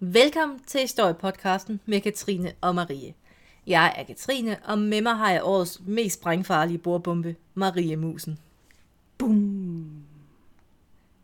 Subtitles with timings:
[0.00, 3.14] Velkommen til Historiepodcasten med Katrine og Marie.
[3.66, 8.38] Jeg er Katrine, og med mig har jeg årets mest sprængfarlige bordbombe, Marie Musen.
[9.18, 10.02] Boom.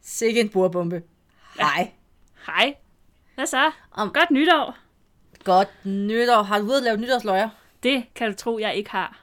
[0.02, 1.02] Sikke en bordbombe.
[1.58, 1.92] Hej.
[2.46, 2.74] Hej.
[3.34, 3.70] Hvad så?
[3.92, 4.76] Om- Godt nytår.
[5.44, 6.42] Godt nytår.
[6.42, 7.48] Har du ude at lave nytårsløjer?
[7.82, 9.20] Det kan du tro, jeg ikke har.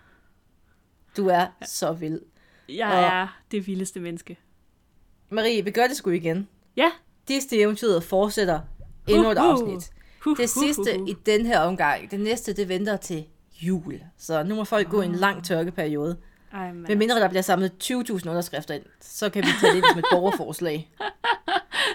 [1.17, 2.21] Du er så vild.
[2.69, 4.37] Jeg Og- er det vildeste menneske.
[5.29, 6.47] Marie, vi gør det sgu igen.
[6.75, 6.91] Ja.
[7.27, 8.59] Disney-eventyret fortsætter
[9.13, 9.91] endnu et afsnit.
[10.37, 12.11] Det sidste i den her omgang.
[12.11, 13.25] Det næste, det venter til
[13.61, 13.99] jul.
[14.17, 16.17] Så nu må folk gå i en lang tørkeperiode.
[16.53, 16.71] Ej.
[16.73, 17.93] Men mindre der bliver samlet 20.000
[18.29, 20.91] underskrifter ind, så kan vi tage det som et borgerforslag.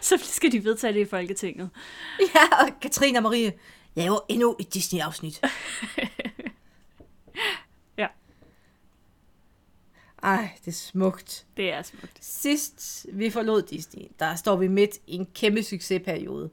[0.02, 1.70] Så skal de vedtage det i Folketinget.
[2.34, 3.52] Ja, og Katrine og Marie
[3.94, 5.40] laver endnu et Disney-afsnit.
[7.98, 8.06] Ja.
[10.22, 11.46] Ej, det er smukt.
[11.56, 12.18] Det er smukt.
[12.20, 16.50] Sidst vi forlod Disney, der står vi midt i en kæmpe succesperiode.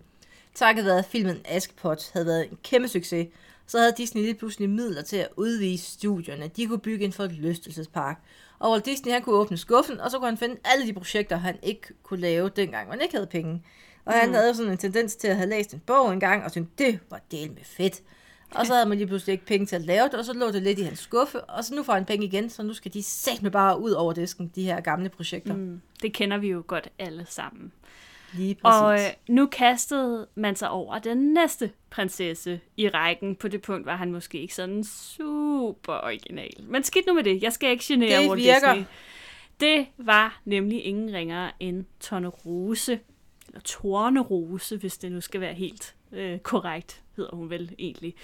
[0.55, 3.27] Takket være filmen Askepot havde været en kæmpe succes,
[3.67, 6.47] så havde Disney lige pludselig midler til at udvide studierne.
[6.47, 8.19] De kunne bygge en forlystelsespark.
[8.59, 11.37] Og Walt Disney han kunne åbne skuffen, og så kunne han finde alle de projekter,
[11.37, 13.63] han ikke kunne lave, dengang man ikke havde penge.
[14.05, 16.71] Og han havde sådan en tendens til at have læst en bog engang, og syntes,
[16.77, 18.01] det var del med fedt.
[18.55, 20.51] Og så havde man lige pludselig ikke penge til at lave det, og så lå
[20.51, 22.93] det lidt i hans skuffe, og så nu får han penge igen, så nu skal
[22.93, 25.53] de sæt med bare ud over disken, de her gamle projekter.
[25.53, 27.71] Mm, Det kender vi jo godt alle sammen.
[28.33, 28.81] Lige præcis.
[28.81, 33.85] Og øh, nu kastede man sig over den næste prinsesse i rækken på det punkt,
[33.85, 36.63] var han måske ikke sådan super original.
[36.63, 37.43] Men skidt nu med det.
[37.43, 38.73] Jeg skal ikke genere Det Walt virker.
[38.73, 38.85] Disney.
[39.59, 42.99] Det var nemlig ingen ringere end Tornerose,
[43.47, 48.15] eller Tornerose, hvis det nu skal være helt øh, korrekt, hedder hun vel egentlig.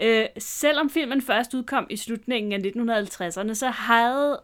[0.00, 4.40] Øh, selvom filmen først udkom i slutningen af 1950'erne, så havde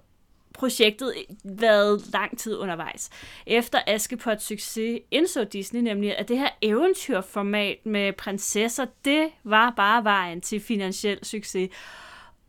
[0.55, 1.15] projektet
[1.45, 3.11] været lang tid undervejs.
[3.47, 10.05] Efter Askepots succes indså Disney nemlig, at det her eventyrformat med prinsesser, det var bare
[10.05, 11.71] vejen til finansiel succes.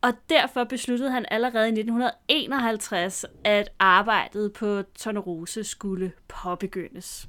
[0.02, 7.28] Og derfor besluttede han allerede i 1951, at arbejdet på Tornerose skulle påbegyndes.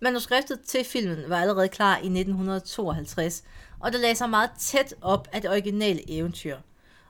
[0.00, 3.44] Manuskriptet til filmen var allerede klar i 1952,
[3.80, 6.56] og det lagde sig meget tæt op af det originale eventyr.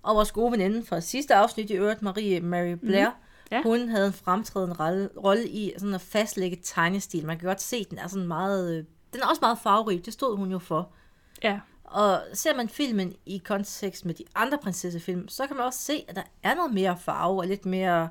[0.02, 3.14] Og vores gode veninde fra sidste afsnit i øvrigt, Marie Mary Blair, mm.
[3.52, 3.62] Ja.
[3.62, 4.76] hun havde en fremtrædende
[5.24, 7.26] rolle- i sådan at fastlægge tegnestil.
[7.26, 8.72] Man kan godt se, den er sådan meget...
[8.78, 10.88] øh, Den er også meget farverig, det stod hun jo for.
[11.42, 15.78] Ja, Og ser man filmen i kontekst med de andre prinsessefilm, så kan man også
[15.78, 18.08] se, at der er noget mere farve og lidt mere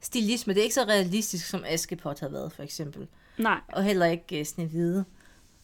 [0.00, 0.54] stilisme.
[0.54, 3.06] Det er ikke så realistisk, som Askepot havde været, for eksempel.
[3.38, 5.04] nej, Og heller ikke uh, Snehvide.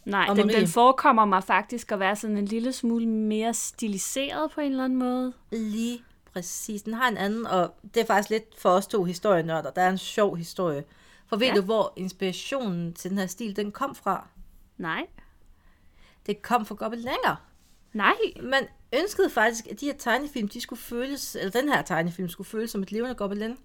[0.07, 0.35] Nej.
[0.35, 4.71] Den, den forekommer mig faktisk at være sådan en lille smule mere stiliseret på en
[4.71, 5.33] eller anden måde.
[5.53, 6.03] Lige
[6.33, 6.83] præcis.
[6.83, 9.71] Den har en anden, og det er faktisk lidt for os to historienørder.
[9.71, 10.85] Der er en sjov historie.
[11.29, 11.55] For ved Ja.
[11.55, 14.29] du, hvor inspirationen til den her stil, den kom fra?
[14.79, 15.07] Nej,
[16.27, 17.47] Det kom fra Gobeliner.
[17.93, 18.15] nej.
[18.43, 18.63] Man
[19.03, 22.71] ønskede faktisk, at de her tegnefilm, de skulle føles, eller den her tegnefilm skulle føles
[22.71, 23.57] som et levende gobelin.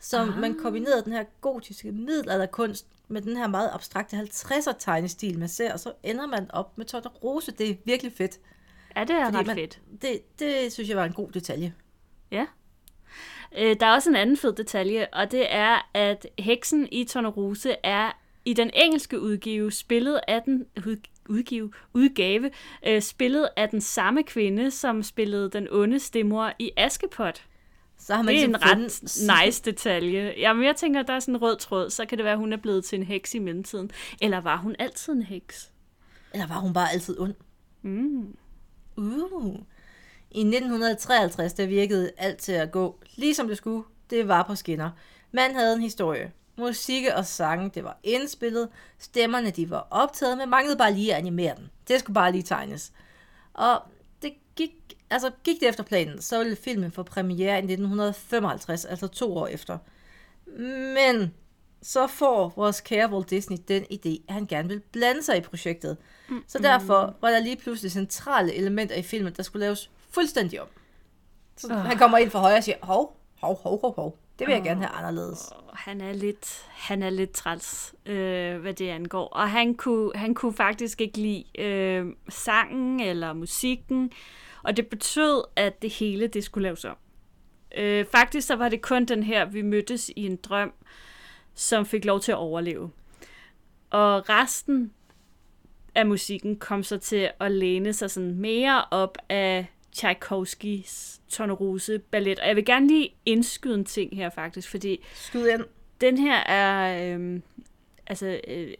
[0.00, 0.38] Så ah.
[0.38, 5.72] man kombinerede den her gotiske middelalderkunst med den her meget abstrakte 50'er tegnestil, man ser,
[5.72, 7.52] og så ender man op med Torterose.
[7.52, 8.38] Det er virkelig fedt.
[8.96, 9.80] Ja, det er Fordi ret man- fedt.
[10.02, 11.74] Det, det synes jeg var en god detalje.
[12.30, 12.46] Ja.
[13.58, 17.76] Øh, der er også en anden fed detalje, og det er, at heksen i Tornerose
[17.84, 18.12] er
[18.44, 20.96] i den engelske udgave spillet af den ud,
[21.28, 22.50] udgive, udgave
[22.86, 27.44] øh, spillet af den samme kvinde, som spillede den onde stemmer i Askepot.
[28.06, 30.34] Så har man Det er en ligesom ret fundet- nice detalje.
[30.36, 32.52] Jamen, jeg tænker, der er sådan en rød tråd, så kan det være, at hun
[32.52, 33.90] er blevet til en heks i mellemtiden.
[34.22, 35.70] Eller var hun altid en heks?
[36.32, 37.34] Eller var hun bare altid ond?
[37.82, 38.36] Mm.
[38.96, 39.54] Uh.
[40.30, 43.84] I 1953, der virkede alt til at gå lige som det skulle.
[44.10, 44.90] Det var på skinner.
[45.32, 46.32] Man havde en historie.
[46.58, 48.68] Musik og sange, det var indspillet.
[48.98, 51.70] Stemmerne, de var optaget, men manglede bare lige at animere den.
[51.88, 52.92] Det skulle bare lige tegnes.
[53.54, 53.82] Og
[55.10, 59.46] altså gik det efter planen, så ville filmen få premiere i 1955, altså to år
[59.46, 59.78] efter.
[60.94, 61.34] Men
[61.82, 65.40] så får vores kære Walt Disney den idé, at han gerne vil blande sig i
[65.40, 65.96] projektet.
[66.46, 70.68] Så derfor var der lige pludselig centrale elementer i filmen, der skulle laves fuldstændig om.
[71.56, 71.78] Så Ah.
[71.80, 74.18] han kommer ind fra højre og siger, hov, hov, hov, hov, hov.
[74.38, 75.48] Det vil jeg gerne have anderledes.
[75.50, 79.26] Og han er lidt, han er lidt træls, øh, hvad det angår.
[79.28, 84.10] Og han kunne, han kunne faktisk ikke lide øh, sangen eller musikken,
[84.62, 86.96] og det betød, at det hele det skulle laves om.
[87.76, 90.72] Øh, faktisk så var det kun den her, vi mødtes i en drøm,
[91.54, 92.90] som fik lov til at overleve.
[93.90, 94.92] Og resten
[95.94, 102.38] af musikken kom så til at læne sig sådan mere op af Tchaikovskis Tornerose ballet.
[102.38, 105.64] Og jeg vil gerne lige indskyde en ting her faktisk, fordi Skyd ind.
[106.00, 107.40] den her er, øh,
[108.06, 108.74] altså, øh,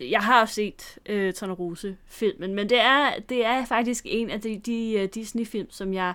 [0.00, 5.00] jeg har set øh, Tornerose-filmen, men det er, det er faktisk en af de, de
[5.02, 6.14] uh, Disney-film, som jeg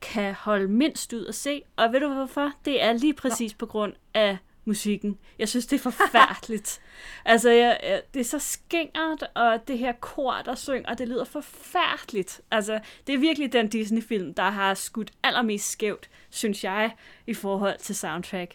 [0.00, 1.62] kan holde mindst ud at se.
[1.76, 2.52] Og ved du hvorfor?
[2.64, 3.56] Det er lige præcis Nå.
[3.58, 5.18] på grund af musikken.
[5.38, 6.80] Jeg synes, det er forfærdeligt.
[7.24, 12.40] altså, jeg, det er så skingert, og det her kor, der synger, det lyder forfærdeligt.
[12.50, 16.90] Altså, det er virkelig den Disney-film, der har skudt allermest skævt, synes jeg,
[17.26, 18.54] i forhold til soundtrack.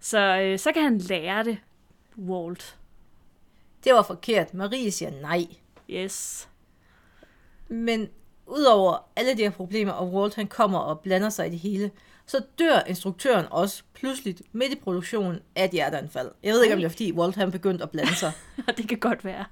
[0.00, 1.58] Så, øh, så kan han lære det,
[2.18, 2.78] Walt.
[3.84, 4.54] Det var forkert.
[4.54, 5.46] Marie siger nej.
[5.90, 6.48] Yes.
[7.68, 8.08] Men
[8.46, 11.90] udover alle de her problemer, og Walt han kommer og blander sig i det hele,
[12.26, 16.30] så dør instruktøren også pludselig midt i produktionen af et hjerteanfald.
[16.42, 18.32] Jeg ved ikke, om det er fordi Walt han begyndte at blande sig.
[18.76, 19.44] det kan godt være.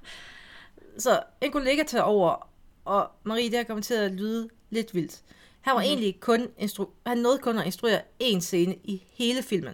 [0.97, 2.49] Så en kollega tager over,
[2.85, 5.21] og Marie, det har kommet til at lyde lidt vildt.
[5.61, 5.87] Han var mm-hmm.
[5.87, 9.73] egentlig kun instru- han nåede kun at instruere én scene i hele filmen.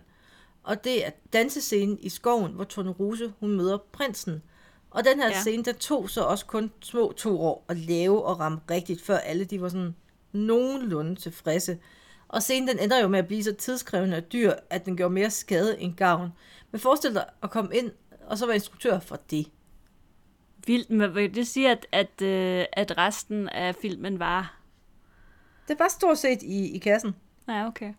[0.64, 4.44] Og det er dansescenen i skoven, hvor Tone Rose hun møder prinsen.
[4.90, 5.42] Og den her ja.
[5.42, 9.18] scene, der tog så også kun små to år at lave og ramme rigtigt, før
[9.18, 9.96] alle de var sådan
[10.32, 11.80] nogenlunde tilfredse.
[12.28, 15.14] Og scenen den ender jo med at blive så tidskrævende og dyr, at den gjorde
[15.14, 16.30] mere skade end gavn.
[16.72, 17.92] Men forestil dig at komme ind
[18.28, 19.52] og så være instruktør for det.
[20.66, 24.60] Vildt, men vil det sige, at, at, øh, at resten af filmen var...
[25.68, 27.16] Det var stort set i, i kassen.
[27.48, 27.94] Ja, okay.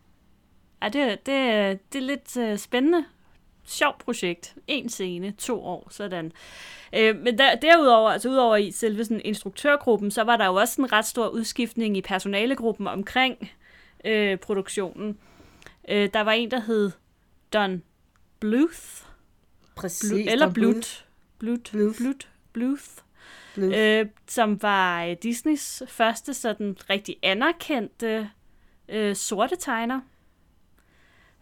[0.82, 3.04] Ja, det, det, det er lidt uh, spændende.
[3.70, 4.54] Sjovt projekt.
[4.66, 6.32] En scene, to år, sådan.
[6.94, 10.82] Øh, men der, derudover, altså udover i selve sådan instruktørgruppen, så var der jo også
[10.82, 13.50] en ret stor udskiftning i personalegruppen omkring
[14.04, 15.18] øh, produktionen.
[15.88, 16.90] Øh, der var en, der hed
[17.52, 17.82] Don
[18.40, 19.04] Bluth.
[19.74, 20.12] Præcis.
[20.12, 20.88] Blu- eller Bluth.
[21.38, 21.72] Bluth.
[21.72, 21.96] Bluth.
[21.96, 22.26] Bluth.
[22.52, 22.86] Bluth.
[23.54, 23.78] Bluth.
[23.78, 28.30] Øh, som var øh, Disneys første sådan rigtig anerkendte
[28.88, 30.00] øh, sorte tegner.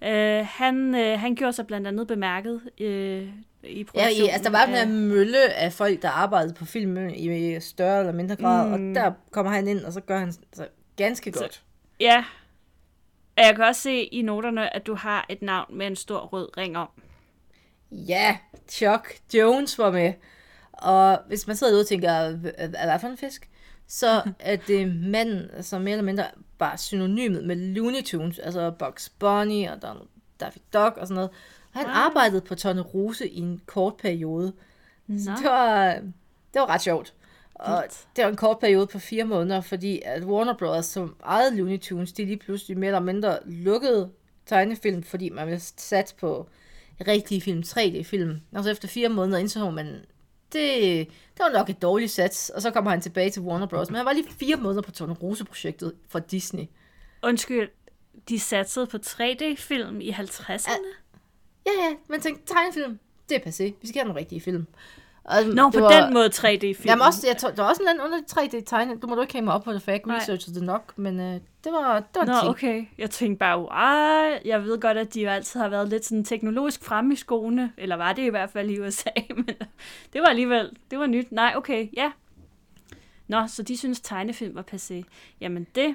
[0.02, 3.28] Øh, han, øh, han gjorde sig blandt andet bemærket øh,
[3.62, 4.26] i produktionen.
[4.26, 8.00] Ja, altså der var den her mølle af folk, der arbejdede på filmen i større
[8.00, 8.72] eller mindre grad, mm.
[8.72, 10.66] og der kommer han ind, og så gør han så
[10.96, 11.54] ganske godt.
[11.54, 11.60] Så,
[12.00, 12.24] ja,
[13.38, 16.18] og jeg kan også se i noterne, at du har et navn med en stor
[16.20, 16.88] rød ring om.
[17.90, 18.36] Ja,
[18.68, 20.12] Chuck Jones var med.
[20.72, 22.36] Og hvis man sidder ude og tænker,
[22.68, 23.48] hvad for en fisk?
[23.86, 26.24] Så er det manden, som mere eller mindre
[26.58, 30.06] bare synonymet med Looney Tunes, altså Bugs Bunny og Donald
[30.40, 31.30] Daffy Duck og sådan noget.
[31.70, 31.94] Han wow.
[31.94, 34.52] arbejdede på Tonne Rose i en kort periode.
[35.18, 35.92] Så det var,
[36.54, 37.14] det var ret sjovt.
[37.54, 37.84] Og
[38.16, 41.78] det var en kort periode på fire måneder, fordi at Warner Bros., som ejede Looney
[41.78, 44.10] Tunes, de lige pludselig mere eller mindre lukkede
[44.46, 46.48] tegnefilm, fordi man ville sat på
[47.06, 48.40] rigtige film, 3D-film.
[48.52, 49.96] Og så efter fire måneder indså man,
[50.52, 53.90] det, det var nok et dårligt sats, og så kommer han tilbage til Warner Bros.
[53.90, 56.64] Men han var lige fire måneder på Tone Rose-projektet for Disney.
[57.22, 57.68] Undskyld,
[58.28, 60.86] de satsede på 3D-film i 50'erne?
[61.66, 62.98] Ja, ja, men tænk, tegnefilm,
[63.28, 63.64] det er passé.
[63.80, 64.66] Vi skal have nogle rigtige film.
[65.28, 66.86] Og Nå, på var, den måde 3D-film.
[66.86, 68.96] Jamen også, jeg tror, der var også en anden under 3D-tegne.
[68.96, 70.92] Du må du ikke hænge mig op på det, for jeg ikke researchede det nok,
[70.96, 72.50] men øh, det var, det var Nå, ting.
[72.50, 72.84] okay.
[72.98, 76.24] Jeg tænkte bare, wow, jeg ved godt, at de jo altid har været lidt sådan
[76.24, 79.48] teknologisk fremme i skoene, eller var det i hvert fald i USA, men
[80.12, 81.32] det var alligevel, det var nyt.
[81.32, 82.12] Nej, okay, ja.
[83.28, 85.02] Nå, så de synes tegnefilm var passé.
[85.40, 85.94] Jamen det,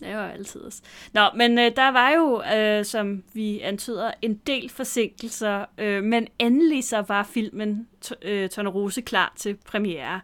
[0.00, 0.82] det var altid også.
[1.12, 6.28] Nå, men øh, der var jo, øh, som vi antyder, en del forsinkelser, øh, men
[6.38, 7.88] endelig så var filmen
[8.22, 10.20] øh, Tornerose klar til premiere.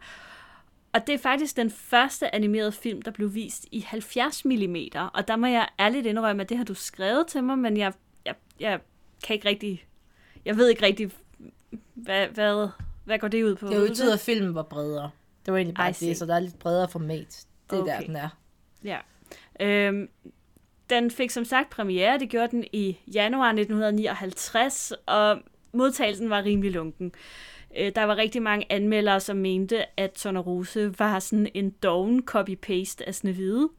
[0.93, 4.75] Og det er faktisk den første animerede film, der blev vist i 70 mm,
[5.13, 7.93] og der må jeg ærligt indrømme, at det har du skrevet til mig, men jeg,
[8.25, 8.79] jeg, jeg
[9.23, 9.85] kan ikke rigtig,
[10.45, 11.11] jeg ved ikke rigtig,
[11.93, 12.67] hvad, hvad,
[13.05, 13.67] hvad går det ud på?
[13.67, 15.09] Det betyder, at filmen var bredere.
[15.45, 17.45] Det var egentlig bare det, så der er lidt bredere format.
[17.69, 17.91] Det er okay.
[17.91, 18.29] der, den er.
[18.83, 18.97] Ja.
[19.59, 20.09] Øhm,
[20.89, 25.39] den fik som sagt premiere, det gjorde den i januar 1959, og
[25.73, 27.11] modtagelsen var rimelig lunken.
[27.77, 33.07] Øh, der var rigtig mange anmeldere, som mente, at Tornerose var sådan en doven copy-paste
[33.07, 33.69] af Snevide.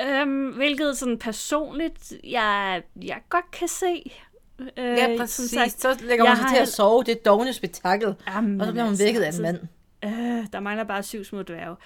[0.00, 4.12] Øhm, hvilket sådan personligt, jeg, jeg godt kan se.
[4.60, 5.50] Øh, ja, præcis.
[5.50, 7.04] Sagt, så lægger hun sig til at sove.
[7.04, 8.14] Det er dogne spektakel.
[8.28, 9.68] Jamen, og så bliver hun vækket altså, af en mand.
[10.04, 11.76] Øh, der mangler bare syv små dværge.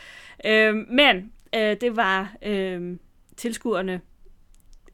[0.45, 2.97] Øh, men øh, det var øh,
[3.37, 4.00] tilskuerne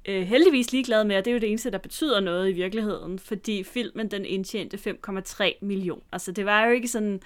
[0.05, 3.19] øh, heldigvis ligeglade med, og det er jo det eneste, der betyder noget i virkeligheden,
[3.19, 6.03] fordi filmen den indtjente 5,3 millioner.
[6.13, 7.21] Altså det var jo ikke sådan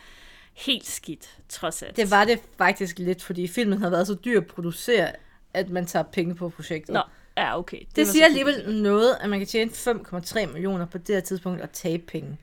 [0.54, 1.96] helt skidt, trods alt.
[1.96, 5.12] Det var det faktisk lidt, fordi filmen har været så dyr at producere,
[5.54, 6.94] at man tager penge på projektet.
[6.94, 7.02] Nå,
[7.36, 7.80] ja, okay.
[7.80, 11.60] Det, det siger alligevel noget, at man kan tjene 5,3 millioner på det her tidspunkt
[11.60, 12.36] og tabe penge.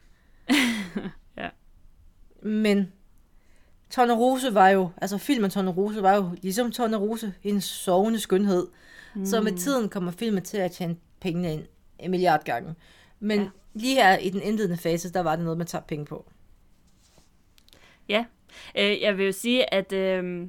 [1.37, 1.49] ja.
[2.41, 2.91] Men
[3.89, 8.67] Tornerose var jo, altså filmen Tornerose var jo ligesom Tornerose, en sovende skønhed.
[9.15, 9.25] Mm.
[9.25, 11.63] Så med tiden kommer filmen til at tjene pengene ind
[11.99, 12.75] en milliard gange.
[13.19, 13.47] Men Ja.
[13.73, 16.25] lige her i den indledende fase, der var det noget, man tager penge på.
[18.09, 18.25] Ja,
[18.77, 20.47] øh, jeg vil jo sige, at øh,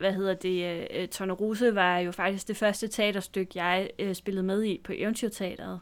[0.00, 4.64] hvad hedder det, øh, Tornerose var jo faktisk det første teaterstykke, jeg øh, spillede med
[4.64, 5.80] i på Eventyrteateret.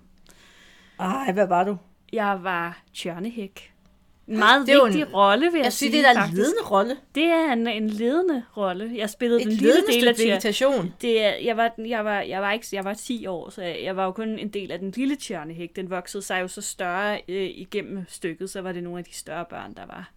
[0.98, 1.76] Ej, hvad var du?
[2.12, 3.72] Jeg var Tjørnehæk.
[4.28, 6.34] En meget Det er vigtig en- rolle, vil jeg, Jeg synes, sige, det er en
[6.34, 6.96] ledende rolle.
[7.14, 8.92] Det er en, en ledende rolle.
[8.96, 10.94] Jeg spillede Et den lille del af vegetation.
[11.00, 13.78] Det er, jeg, var, jeg, var, jeg, var ikke, jeg var 10 år, så jeg,
[13.82, 15.76] jeg var jo kun en del af den lille tjørnehæk.
[15.76, 19.14] Den voksede sig jo så større øh, igennem stykket, så var det nogle af de
[19.14, 20.10] større børn, der var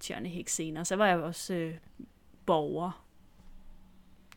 [0.00, 0.84] tjørnehæk senere.
[0.84, 1.74] Så var jeg også øh,
[2.46, 3.04] borger.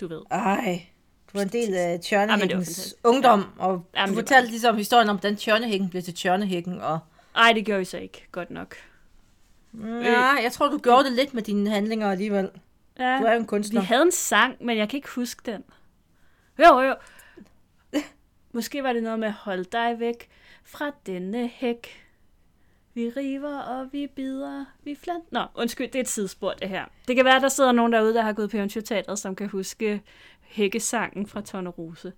[0.01, 0.21] Du ved.
[0.31, 0.85] Ej,
[1.33, 2.95] du var en del af Jamen, Tjørnehækkens fantastisk.
[3.03, 6.99] ungdom, og Jamen, du det fortalte ligesom historien om, hvordan Tjørnehækken blev til Tjørnehækken, og
[7.35, 8.75] Ej, det gjorde vi så ikke godt nok.
[9.83, 12.49] ja, jeg tror, du gjorde det lidt med dine handlinger alligevel.
[12.99, 13.81] Ja, Du er jo en vi kunstner.
[13.81, 15.63] havde en sang, men jeg kan ikke huske den.
[16.59, 16.95] Jo, jo.
[18.53, 20.29] Måske var det noget med, hold dig væk
[20.63, 22.01] fra denne hæk.
[22.93, 25.31] Vi river og vi bider, vi flant.
[25.31, 26.85] Nå, undskyld, det er et sidespor, det her.
[27.07, 30.01] Det kan være, der sidder nogen derude, der har gået på Eventyrteatret, som kan huske
[30.41, 32.13] hækkesangen fra Tornerose.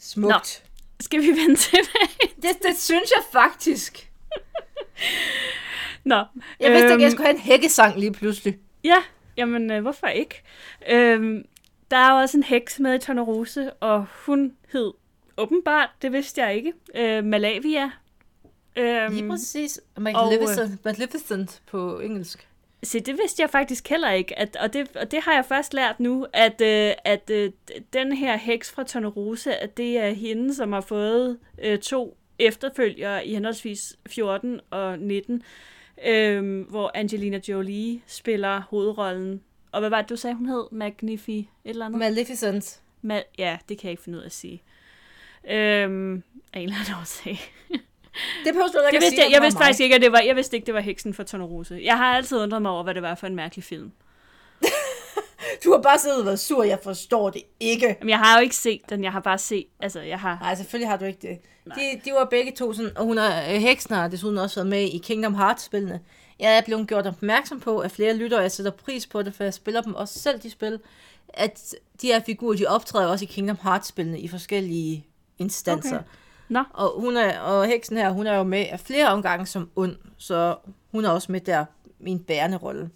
[0.00, 0.64] Smukt.
[1.00, 2.42] Skal vi vende til det?
[2.42, 4.10] Det, synes jeg faktisk.
[6.04, 6.24] Nå.
[6.60, 8.58] Jeg vidste ikke, øhm, jeg skulle have en hækkesang lige pludselig.
[8.84, 8.96] Ja,
[9.36, 10.42] jamen øh, hvorfor ikke?
[10.90, 11.44] Øhm,
[11.90, 14.92] der er jo også en heks med i Tornerose, og hun hed
[15.36, 17.90] åbenbart, det vidste jeg ikke, øh, Malavia.
[18.76, 19.80] Øhm, Lige præcis.
[19.96, 22.48] og, Magnificent, Magnificent på engelsk.
[22.82, 25.74] Se, det vidste jeg faktisk heller ikke, at, og, det, og det har jeg først
[25.74, 27.52] lært nu, at, øh, at øh,
[27.92, 33.26] den her heks fra Tornerose, at det er hende, som har fået øh, to efterfølgere
[33.26, 35.42] i henholdsvis 14 og 19,
[36.06, 39.42] øh, hvor Angelina Jolie spiller hovedrollen.
[39.72, 40.64] Og hvad var det, du sagde, hun hed?
[40.72, 41.98] Magnifi et eller andet?
[41.98, 42.80] Maleficent.
[43.04, 44.62] Ma- ja, det kan jeg ikke finde ud af at sige.
[45.50, 47.38] Øhm, af en eller anden årsag.
[48.44, 49.64] Det behøver du ikke Det at vidste sige, jeg, jeg vidste mig.
[49.64, 51.80] faktisk ikke, at det var, jeg vidste ikke, det var heksen fra Tornerose.
[51.82, 53.92] Jeg har altid undret mig over, hvad det var for en mærkelig film.
[55.64, 57.86] Du har bare siddet og været sur, jeg forstår det ikke.
[58.00, 60.38] Jamen, jeg har jo ikke set den, jeg har bare set, altså, jeg har...
[60.40, 61.38] Nej, selvfølgelig har du ikke det.
[61.74, 64.66] De, de var begge to sådan, og hun har, øh, heksen har desuden også været
[64.66, 66.00] med i Kingdom Hearts-spillene.
[66.38, 69.34] Jeg er blevet gjort opmærksom på af flere lyttere, og jeg sætter pris på det,
[69.34, 70.80] for jeg spiller dem også selv, de spil,
[71.28, 75.06] at de her figurer, de optræder også i Kingdom Hearts-spillene i forskellige
[75.38, 75.96] instanser.
[75.96, 76.06] Okay.
[76.48, 76.62] Nå.
[76.74, 79.96] Og, hun er, og heksen her, hun er jo med af flere omgange som ond,
[80.16, 80.56] så
[80.92, 81.64] hun er også med der
[82.06, 82.90] i en bærende rolle.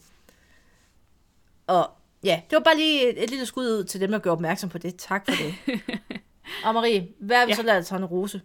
[1.67, 1.91] Og
[2.25, 4.71] ja, det var bare lige et, et lille skud ud til dem, der gør opmærksom
[4.71, 4.97] på det.
[4.97, 5.81] Tak for det.
[6.65, 7.57] og Marie, hvad har vi Ja.
[7.57, 8.41] så lært af Rose?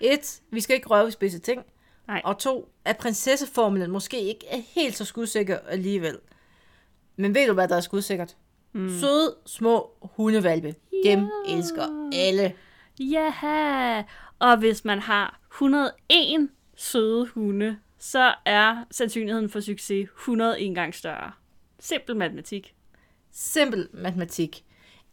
[0.00, 1.62] Et, vi skal ikke røre ved spidse ting.
[2.06, 2.22] Nej.
[2.24, 6.18] Og to, at prinsesseformelen måske ikke er helt så skudsikker alligevel.
[7.16, 8.36] Men ved du, hvad der er skudsikkert?
[8.72, 8.88] Mm.
[9.00, 10.74] Søde, små hundevalpe.
[11.04, 11.56] Dem Ja.
[11.56, 12.52] elsker alle.
[13.00, 14.02] Ja,
[14.38, 21.32] og hvis man har 101 søde hunde, så er sandsynligheden for succes 101 gange større.
[21.80, 22.74] Simpel matematik.
[23.32, 24.64] Simpel matematik.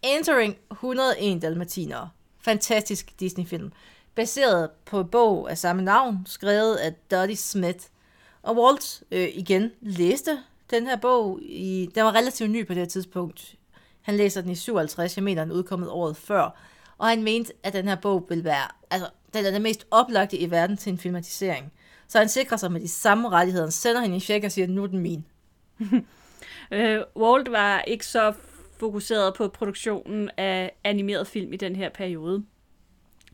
[0.04, 2.10] Entering 101 Dalmatinere.
[2.40, 3.72] Fantastisk Disney-film.
[4.16, 7.80] Baseret på en bog af samme navn, skrevet af Dottie Smith.
[8.42, 11.40] Og Walt øh, igen læste den her bog.
[11.42, 13.56] I, den var relativt ny på det her tidspunkt.
[14.02, 16.58] Han læser den i 57, jeg mener, den udkommet året før.
[17.04, 20.38] Og han mente, at den her bog ville være, altså, den er den mest oplagte
[20.38, 21.74] i verden til en filmatisering.
[22.08, 23.66] Så han sikrer sig med de samme rettigheder.
[23.66, 25.26] Han sender hende en check og siger, nu er den min.
[26.72, 28.34] Øh, Walt var ikke så
[28.80, 32.44] fokuseret på produktionen af animeret film i den her periode.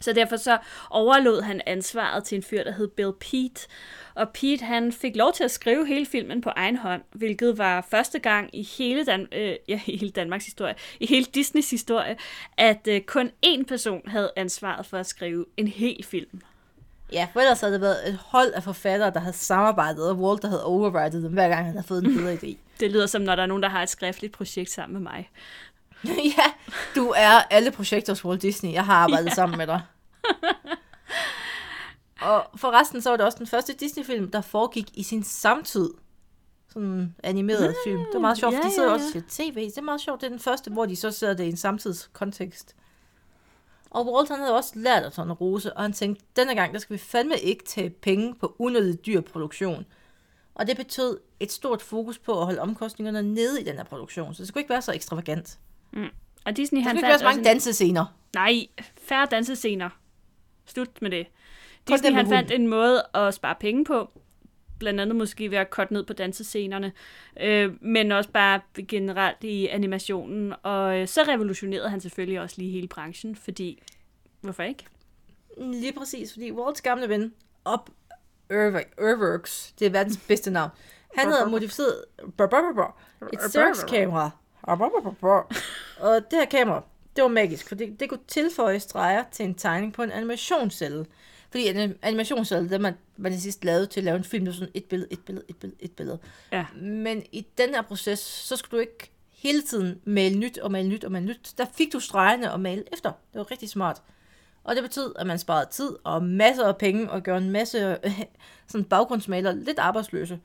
[0.02, 0.58] Så derfor så
[0.90, 3.68] overlod han ansvaret til en fyr, der hed Bill Pete.
[4.16, 7.88] Og Pete han fik lov til at skrive hele filmen på egen hånd, hvilket var
[7.92, 12.18] første gang i hele, Dan- øh, ja, i hele Danmarks historie, i hele Disneys historie,
[12.58, 16.42] at øh, kun én person havde ansvaret for at skrive en hel film.
[17.14, 20.42] Ja, for ellers havde det været et hold af forfattere, der havde samarbejdet, og Walt,
[20.42, 22.56] der havde overridet dem, hver gang han havde fået en bedre idé.
[22.80, 25.30] Det lyder som, når der er nogen, der har et skriftligt projekt sammen med mig.
[26.38, 26.52] ja,
[26.96, 28.74] du er alle projekter hos Walt Disney.
[28.74, 29.34] Jeg har arbejdet ja.
[29.34, 29.82] sammen med dig.
[32.22, 35.90] og forresten så var det også den første Disney-film, der foregik i sin samtid.
[36.70, 38.00] Sådan en animeret film.
[38.00, 39.66] Det var meget sjovt, ja, de sidder ja, også til tv.
[39.66, 40.22] Det er meget sjovt.
[40.22, 42.76] Det er den første, hvor de så ser det i en samtidskontekst.
[43.90, 46.80] Og Walt han havde også lært af Tone Rose, og han tænkte, denne gang, der
[46.80, 49.86] skal vi fandme ikke tage penge på unødig dyr produktion.
[50.56, 54.34] Og det betød et stort fokus på at holde omkostningerne nede i den her produktion,
[54.34, 55.60] så det skulle ikke være så ekstravagant.
[56.46, 58.06] Og Disney, han ikke fandt være så mange også en- dansescener.
[58.36, 58.54] Nej,
[59.02, 59.90] færre dansescener.
[60.66, 61.28] Slut med det.
[61.88, 64.12] Disney han fandt en måde at spare penge på.
[64.80, 66.92] Blandt andet måske ved at korte ned på dansescenerne.
[67.42, 70.54] Øh, men også bare generelt i animationen.
[70.64, 73.82] Og øh, så revolutionerede han selvfølgelig også lige hele branchen, fordi...
[74.42, 74.86] Hvorfor ikke?
[75.58, 77.34] Lige præcis, fordi Walts gamle ven,
[77.66, 77.90] Op
[78.52, 80.70] Irworks, det er verdens bedste navn,
[81.18, 82.06] han havde modificeret
[83.34, 84.30] et Xerox-kamera.
[86.00, 86.84] Og det her kamera,
[87.16, 91.06] det var magisk, for det, det kunne tilføje streger til en tegning på en animationscelle.
[91.50, 94.56] Fordi en animationscelle, det man, man sidst lavede til at lave en film, det var
[94.56, 96.20] sådan et billede, et billede, et billede, et billede.
[96.52, 96.66] Ja.
[96.82, 100.90] Men i den her proces, så skulle du ikke hele tiden male nyt og male
[100.90, 101.54] nyt og male nyt.
[101.58, 103.10] Der fik du stregerne og male efter.
[103.10, 104.02] Det var rigtig smart.
[104.64, 107.98] Og det betød, at man sparede tid og masser af penge og gjorde en masse
[108.68, 110.40] sådan baggrundsmaler lidt arbejdsløse.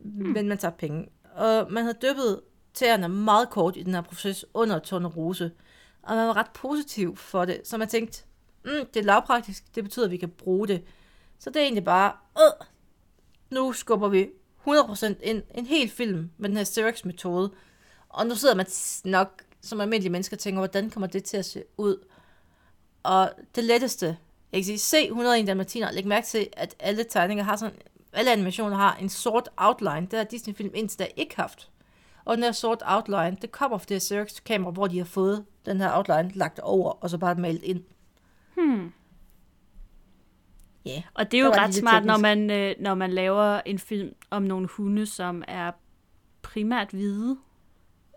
[0.00, 0.26] Mm.
[0.26, 1.08] Men man tabte penge.
[1.34, 2.40] Og man havde dyppet
[2.74, 5.50] tæerne meget kort i den her proces under Tone Rose.
[6.02, 7.60] Og man var ret positiv for det.
[7.64, 8.22] Så man tænkte,
[8.64, 10.84] mm, det er lavpraktisk, det betyder, at vi kan bruge det.
[11.38, 12.66] Så det er egentlig bare, øh,
[13.50, 14.28] nu skubber vi
[14.66, 17.50] 100% ind en hel film med den her Xerox-metode.
[18.08, 18.66] Og nu sidder man
[19.04, 22.04] nok som almindelige mennesker og tænker, hvordan kommer det til at se ud?
[23.02, 24.06] Og det letteste,
[24.52, 27.76] jeg kan sige, se 101 dalmatiner, læg mærke til, at alle tegninger har sådan,
[28.12, 30.06] alle animationer har en sort outline.
[30.10, 31.70] Det har Disney-film indtil da ikke haft.
[32.28, 35.80] Og den her sort outline, det kommer fra det Xerox-kamera, hvor de har fået den
[35.80, 37.82] her outline lagt over, og så bare malet ind.
[38.56, 38.92] Hmm.
[40.84, 40.90] Ja.
[40.90, 41.02] Yeah.
[41.14, 44.42] Og det er jo ret smart, når man, øh, når man laver en film om
[44.42, 45.70] nogle hunde, som er
[46.42, 47.38] primært hvide.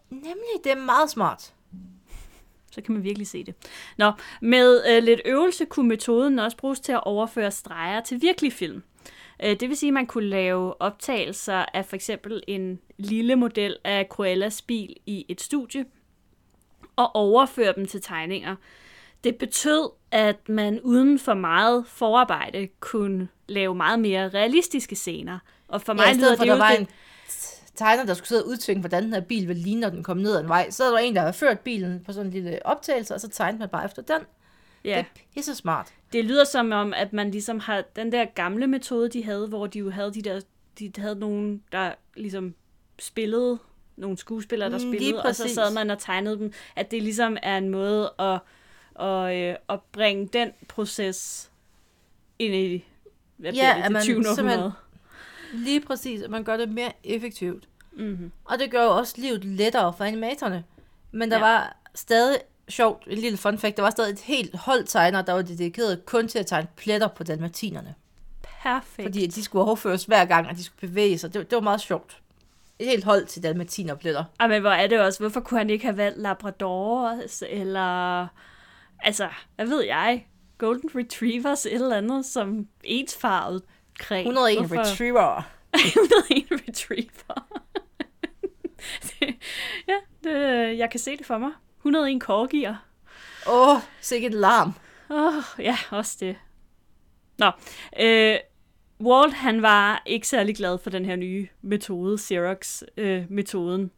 [0.10, 1.54] Nemlig, det er meget smart.
[2.72, 3.56] Så kan man virkelig se det.
[3.98, 8.54] Nå, med øh, lidt øvelse kunne metoden også bruges til at overføre streger til virkelig
[8.54, 8.84] film.
[9.44, 13.78] Øh, det vil sige, at man kunne lave optagelser af for eksempel en lille model
[13.84, 15.86] af Cruellas bil i et studie,
[16.96, 18.56] og overføre dem til tegninger.
[19.24, 25.40] Det betød, at man uden for meget forarbejde kunne lave meget mere realistiske scener.
[25.68, 26.80] Og for mig ja, lyder det for, der jo var det...
[26.80, 26.88] en
[27.76, 30.18] tegner, der skulle sidde og udtænke, hvordan den her bil ville ligne, når den kom
[30.18, 30.70] ned ad en vej.
[30.70, 33.28] Så var der en, der havde ført bilen på sådan en lille optagelse, og så
[33.28, 34.22] tegnede man bare efter den.
[34.84, 34.90] Ja.
[34.90, 35.04] Det er
[35.36, 35.94] pisse smart.
[36.14, 39.68] Det lyder som om, at man ligesom har den der gamle metode, de havde, hvor
[39.68, 40.42] de jo havde de der,
[40.80, 42.56] de havde nogen, der ligesom
[43.00, 43.60] spillede,
[43.96, 47.04] nogle skuespillere, der Mm, lige spillede, og så sad man og tegnede dem, at det
[47.04, 48.40] ligesom er en måde at,
[49.06, 51.52] at, øh, at bringe den proces
[52.40, 52.86] ind i,
[53.38, 54.16] hvad Ja, bliver at det, man det 20.
[54.24, 54.74] simpelthen- århundrede.
[55.54, 57.68] Lige præcis, at man gør det mere effektivt.
[57.92, 58.32] Mm-hmm.
[58.46, 60.64] Og det gør jo også livet lettere for animatorerne.
[61.12, 61.44] Men der ja.
[61.44, 62.38] var stadig
[62.72, 66.06] sjovt, en lille fun fact, der var stadig et helt hold tegner, der var dedikeret
[66.06, 67.96] kun til at tegne pletter på dalmatinerne.
[68.64, 69.06] Perfekt.
[69.08, 71.34] Fordi de skulle overføres hver gang, og de skulle bevæge sig.
[71.34, 72.18] Det, det var meget sjovt.
[72.80, 74.24] Et helt hold til dalmatinerpletter.
[74.40, 78.28] Ej, men hvor er det også, hvorfor kunne han ikke have valgt Labradors, eller,
[79.00, 83.62] altså, hvad ved jeg, Golden Retrievers, et eller andet, som ensfarvet
[84.00, 84.20] kræ.
[84.20, 85.42] 101 Hvorfor- retriever.
[85.96, 87.48] 101 Retriever.
[89.20, 89.36] det,
[89.88, 91.52] ja, det, jeg kan se det for mig.
[91.86, 92.76] 101 korgier.
[93.48, 94.74] Åh, oh, sikkert larm.
[95.10, 96.36] Åh, oh, ja, også det.
[97.38, 97.52] Nå,
[98.00, 98.36] øh,
[99.02, 103.92] Walt, han var ikke særlig glad for den her nye metode, Xerox-metoden.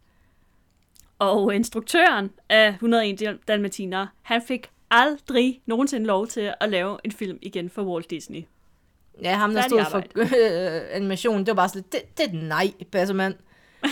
[1.19, 7.11] og instruktøren af 101 Dal- Dalmatiner, han fik aldrig nogensinde lov til at lave en
[7.11, 8.43] film igen for Walt Disney.
[9.21, 12.23] Ja, ham der Færdig stod for øh, animationen, det var bare sådan lidt, det, det
[12.23, 13.35] er et nej, Bassermand.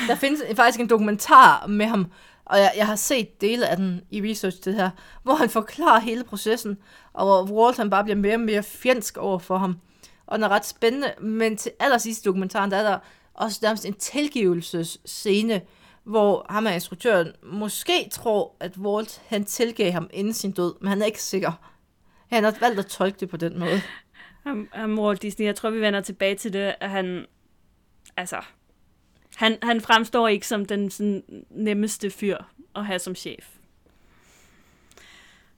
[0.08, 2.12] Der findes faktisk en dokumentar med ham,
[2.46, 4.90] og jeg, jeg har set dele af den i research det her,
[5.24, 6.78] hvor han forklarer hele processen,
[7.14, 9.80] og hvor Walt han bare bliver mere og mere fjendsk over for ham.
[10.26, 13.00] Og den er ret spændende, men til allersidst i dokumentaren, der er der
[13.34, 15.62] også nærmest en tilgivelsesscene,
[16.04, 20.88] hvor ham og instruktøren måske tror, at Walt han tilgav ham inden sin død, men
[20.88, 21.52] han er ikke sikker.
[22.28, 23.82] Han har valgt at tolke det på den måde.
[24.44, 27.26] Ham, ham Walt Disney, jeg tror, vi vender tilbage til det, at han,
[28.18, 28.38] altså,
[29.36, 32.38] han, han fremstår ikke som den sådan, nemmeste fyr
[32.76, 33.48] at have som chef.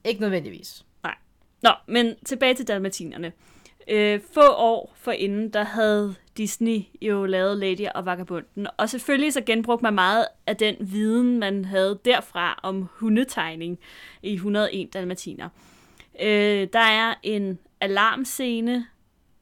[0.04, 0.84] Ikke nødvendigvis.
[1.64, 3.32] Nå, men tilbage til dalmatinerne.
[3.88, 9.40] Øh, få år forinden, der havde Disney jo lavet Lady og Vagabunden, og selvfølgelig så
[9.40, 13.78] genbrugte man meget af den viden, man havde derfra om hundetegning
[14.22, 15.48] i 101 dalmatiner.
[16.20, 18.86] Øh, der er en alarmscene,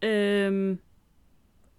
[0.03, 0.77] øh,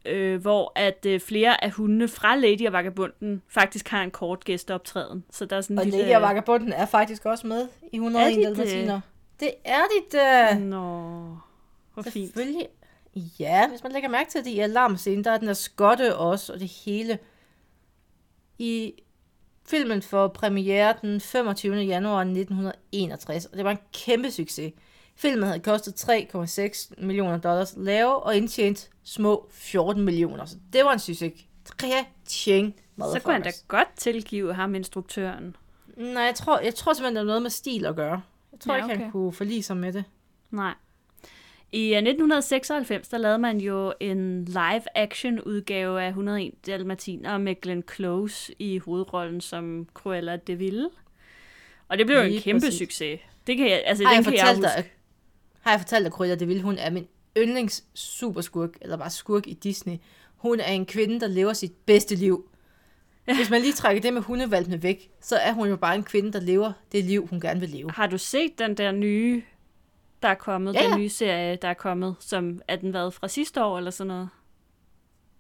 [0.06, 4.46] øh, hvor at øh, flere af hundene fra Lady og Vagabunden faktisk har en kort
[4.46, 5.24] gæsteoptræden.
[5.32, 6.00] Så der er sådan Og lille...
[6.02, 8.58] Lady og Vagabunden er faktisk også med i 101 Er de det?
[8.58, 9.02] dalmatiner.
[9.40, 10.58] Det er de da.
[10.60, 10.78] Nå,
[11.94, 12.14] hvor fint.
[12.28, 12.68] Selvfølgelig.
[13.40, 16.54] Ja, hvis man lægger mærke til det i alarmscenen, der er den der skotte også,
[16.54, 17.20] og det hele.
[18.60, 18.94] I
[19.66, 21.76] filmen for premiere den 25.
[21.76, 24.74] januar 1961, og det var en kæmpe succes.
[25.16, 30.94] Filmen havde kostet 3,6 millioner dollars lave og indtjent små 14 millioner, så det var
[30.94, 31.34] en succes.
[32.26, 35.56] Tjeng, Så kunne han da godt tilgive ham, instruktøren.
[35.98, 38.22] Nej, jeg tror, jeg tror simpelthen, der er noget med stil at gøre.
[38.52, 39.04] Jeg tror Ja, ja, ikke, okay.
[39.04, 40.04] han kunne forlige sig med det.
[40.52, 40.74] Nej.
[41.72, 47.84] I øh, 1996, der lavede man jo en live-action udgave af 101 Dalmatiner med Glenn
[47.96, 50.90] Close i hovedrollen som Cruella de Vil.
[51.88, 52.80] Og det blev jo en kæmpe præcis.
[52.80, 53.20] succes.
[53.48, 54.62] Det kan jeg, altså, Har den jeg, kan jeg huske.
[54.62, 54.86] dig, at,
[55.64, 59.10] har jeg fortalt dig, at Cruella de Vil, hun er min yndlings superskurk, eller bare
[59.10, 59.98] skurk i Disney.
[60.36, 62.50] Hun er en kvinde, der lever sit bedste liv.
[63.24, 66.34] Hvis man lige trækker det med hundevalpene væk, så er hun jo bare en kvinde,
[66.34, 67.92] der lever det liv, hun gerne vil leve.
[67.92, 69.44] Har du set den der nye,
[70.22, 70.98] der er kommet, Ja, den ja.
[70.98, 74.30] nye serie, der er kommet, som er den været fra sidste år eller sådan noget?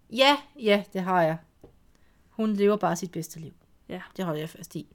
[0.09, 1.37] Ja, ja, det har jeg.
[2.29, 3.53] Hun lever bare sit bedste liv.
[3.89, 4.01] Ja.
[4.17, 4.87] Det holder jeg fast i.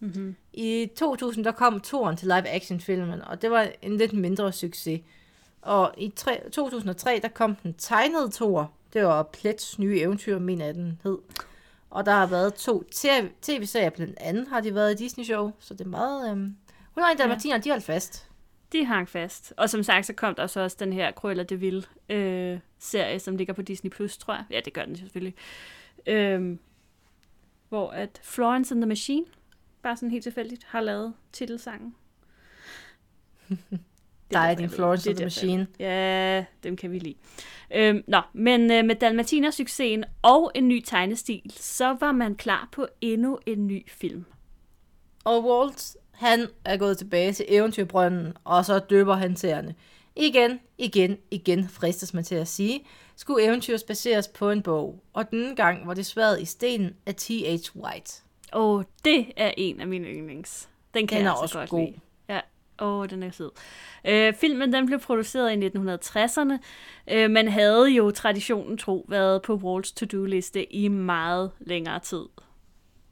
[0.00, 0.36] Mm-hmm.
[0.52, 5.00] I 2000, der kom toren til live-action-filmen, og det var en lidt mindre succes.
[5.62, 8.72] Og i tre, 2003, der kom den tegnede tor.
[8.92, 11.18] Det var Plets nye eventyr, min af den hed.
[11.90, 15.74] Og der har været to TV tv-serier, blandt andet har de været i Disney-show, så
[15.74, 16.30] det er meget...
[16.30, 16.56] Øhm...
[16.94, 18.28] Hun har en dalmatiner, de holdt fast.
[18.72, 19.54] De hang fast.
[19.56, 23.18] Og som sagt, så kom der så også den her Cruella de Vil øh, serie,
[23.18, 24.44] som ligger på Disney+, Plus, tror jeg.
[24.50, 25.34] Ja, det gør den selvfølgelig.
[26.06, 26.58] Øhm,
[27.68, 29.26] hvor at Florence and the Machine,
[29.84, 31.94] bare sådan helt tilfældigt, har lavet titelsangen.
[34.30, 34.70] Det er din.
[34.70, 35.66] Florence and the Machine.
[35.78, 37.14] Ja, dem kan vi lide.
[37.74, 42.86] Øhm, nå, men øh, med Dalmatiner-succesen og en ny tegnestil, så var man klar på
[43.00, 44.24] endnu en ny film.
[45.24, 49.74] Og Walt, han er gået tilbage til eventyrbrønden, og så døber han tæerne.
[50.16, 55.30] Igen, igen, igen, fristes man til at sige, skulle eventyr baseres på en bog, og
[55.30, 57.76] denne gang var det sværet i stenen af T.H.
[57.76, 58.23] White.
[58.54, 60.68] Og det er en af mine yndlings.
[60.94, 61.80] Den kan Den jeg er altså også godt god.
[61.86, 62.00] lide.
[62.28, 62.40] Ja,
[62.78, 63.50] åh, den er sød.
[64.04, 66.58] Øh, filmen den blev produceret i 1960'erne,
[67.10, 72.22] øh, men havde jo traditionen tro været på Walts to-do-liste i meget længere tid.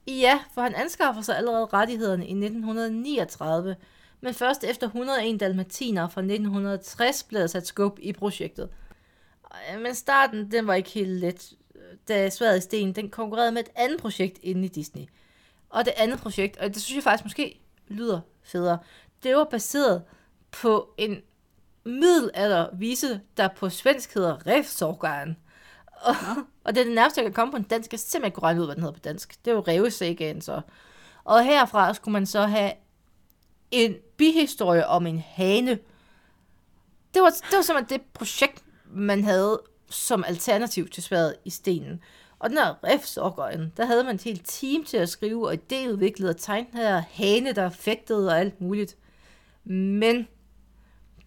[0.06, 3.76] Ja, for han anskaffer sig allerede rettighederne i 1939,
[4.20, 8.68] men først efter 101 dalmatiner fra 1960 blev der sat skub i projektet.
[9.74, 11.52] Øh, Men starten, den var ikke helt let,
[12.08, 15.02] da Sværet i Sten, den konkurrerede med et andet projekt inde i Disney.
[15.72, 18.78] Og det andet projekt, og det synes jeg faktisk måske lyder federe,
[19.22, 20.02] det var baseret
[20.50, 21.22] på en
[21.84, 25.36] middelaldervise, der på svensk hedder Revsorgaren.
[25.86, 26.14] Og,
[26.64, 27.92] og det er det nærmeste, jeg kan komme på en dansk.
[27.92, 29.44] Jeg simpelthen ikke kunne regne ud, hvad den hedder på dansk.
[29.44, 30.60] Det er jo Revesagaen så.
[31.24, 32.72] Og herfra skulle man så have
[33.70, 35.78] en bihistorie om en hane.
[37.14, 42.02] Det var, det var simpelthen det projekt, man havde som alternativ til sværet i stenen.
[42.42, 46.28] Og den her refsokkeren, der havde man et helt team til at skrive og idéudvikle
[46.28, 48.96] og tegne den her hane, der fægtede og alt muligt.
[49.64, 50.28] Men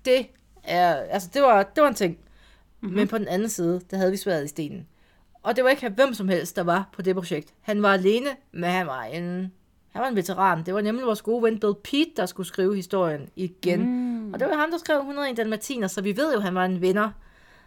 [0.05, 0.27] det
[0.63, 2.17] er, altså det var, det var en ting.
[2.81, 2.95] Mm-hmm.
[2.95, 4.87] Men på den anden side, der havde vi sværet i stenen.
[5.43, 7.53] Og det var ikke hvem som helst, der var på det projekt.
[7.61, 9.51] Han var alene, men han var en,
[9.91, 10.65] han var en veteran.
[10.65, 13.79] Det var nemlig vores gode ven Bill Pete, der skulle skrive historien igen.
[13.79, 14.33] Mm.
[14.33, 16.81] Og det var ham, der skrev 101 dalmatiner, så vi ved jo, han var en
[16.81, 17.09] vinder.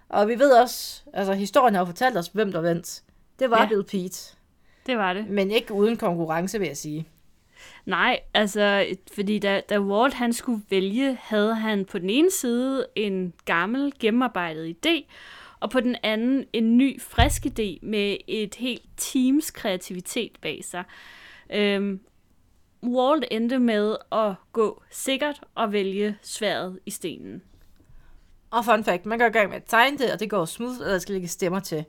[0.09, 3.03] Og vi ved også, altså historien har jo fortalt os, hvem der vandt.
[3.39, 3.69] Det var Ja.
[3.69, 4.37] Bill Pete.
[4.87, 5.29] Det var det.
[5.29, 7.09] Men ikke uden konkurrence, vil jeg sige.
[7.87, 12.87] Nej, altså, fordi da, da Walt han skulle vælge, havde han på den ene side
[12.95, 15.11] en gammel, gennemarbejdet idé,
[15.61, 20.85] og på den anden en ny, frisk idé med et helt teams kreativitet bag sig.
[21.51, 22.01] Øhm,
[22.83, 27.43] Walt endte med at gå sikkert og vælge sværet i stenen.
[28.51, 30.81] Og fun fact, man går i gang med at tegne det, og det går smooth,
[30.81, 31.85] og der skal lægge stemmer til.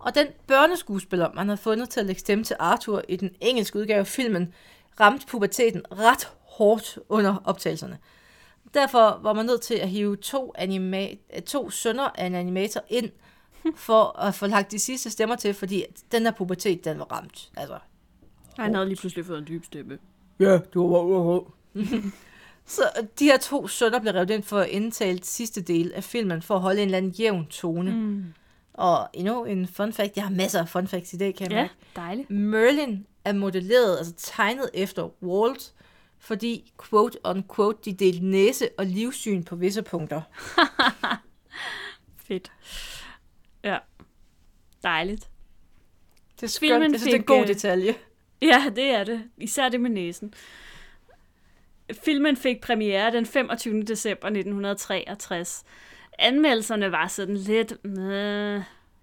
[0.00, 3.78] Og den børneskuespiller, man har fundet til at lægge stemme til Arthur i den engelske
[3.78, 4.54] udgave af filmen,
[5.00, 7.98] ramte puberteten ret hårdt under optagelserne.
[8.74, 13.10] Derfor var man nødt til at hive to, anima- to sønner af en animator ind,
[13.76, 17.50] for at få lagt de sidste stemmer til, fordi den der pubertet, den var ramt.
[17.56, 17.78] Altså,
[18.58, 19.98] Han havde lige pludselig fået en dyb stemme.
[20.40, 21.44] ja, du var ude
[22.66, 22.82] Så
[23.18, 26.54] de her to sønner blev revet ind for at indtale sidste del af filmen, for
[26.54, 27.90] at holde en eller anden jævn tone.
[27.90, 28.24] Mm.
[28.80, 31.56] Og endnu en fun fact, jeg har masser af fun facts i dag, kan jeg
[31.56, 31.74] Ja, mærke.
[31.96, 32.30] dejligt.
[32.30, 35.72] Merlin er modelleret, altså tegnet efter Walt,
[36.18, 40.22] fordi quote on quote, de delte næse og livssyn på visse punkter.
[42.26, 42.52] Fedt.
[43.64, 43.78] Ja,
[44.82, 45.28] dejligt.
[46.36, 46.70] Det er skønt.
[46.72, 47.94] Filmen Jeg synes, det er en fik, god øh, detalje.
[48.42, 49.22] Ja, det er det.
[49.38, 50.34] Især det med næsen.
[52.04, 53.82] Filmen fik premiere den 25.
[53.82, 55.64] december 1963.
[56.20, 57.72] Anmeldelserne var sådan lidt...
[57.84, 58.62] Øh,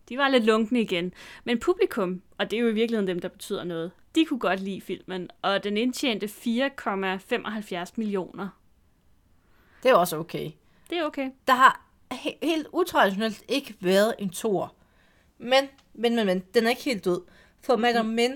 [0.10, 1.14] de var lidt lunkne igen.
[1.44, 4.60] Men publikum, og det er jo i virkeligheden dem, der betyder noget, de kunne godt
[4.60, 8.50] lide filmen, og den indtjente 4,75 millioner.
[9.84, 10.52] Det er også okay.
[10.90, 11.30] Det er okay.
[11.48, 11.82] Der har
[12.14, 14.74] he- helt utraditionelt ikke været en tor.
[15.38, 17.22] Men, men, men, men, den er ikke helt død.
[17.62, 18.32] For Madame Min,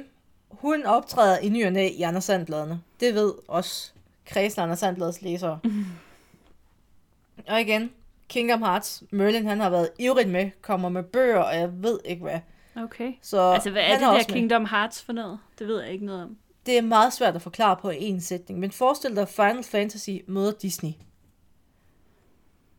[0.49, 2.81] hun optræder i ny og næ i Anders Sandbladene.
[2.99, 3.91] Det ved også
[4.25, 5.59] kredsende Anders Sandbladets læsere.
[7.47, 7.91] Og igen,
[8.31, 9.03] Kingdom Hearts.
[9.11, 12.39] Merlin, han har været ivrigt med, kommer med bøger, og jeg ved ikke hvad.
[12.83, 13.13] Okay.
[13.21, 14.35] Så Altså, hvad er det der også med.
[14.35, 15.39] Kingdom Hearts for noget?
[15.59, 16.37] Det ved jeg ikke noget om.
[16.65, 20.51] Det er meget svært at forklare på en sætning, men forestil dig Final Fantasy møder
[20.51, 20.91] Disney.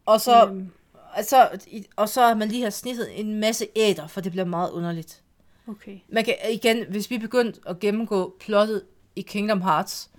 [0.06, 0.70] Og så, Øhm,
[1.14, 1.48] altså,
[1.96, 5.22] og så har man lige har snittet en masse æder, for det bliver meget underligt.
[5.68, 5.98] okay.
[6.08, 8.82] Man kan, igen, hvis vi begyndte at gennemgå plottet
[9.16, 10.10] i Kingdom Hearts,